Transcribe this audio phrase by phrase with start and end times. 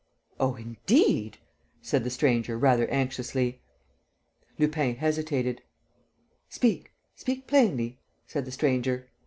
[0.39, 1.37] "Oh, indeed!"
[1.79, 3.61] said the stranger, rather anxiously.
[4.57, 5.61] Lupin hesitated.
[6.49, 9.11] "Speak, speak plainly," said the stranger.